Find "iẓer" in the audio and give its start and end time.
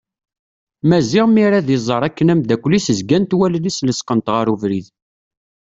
1.75-2.01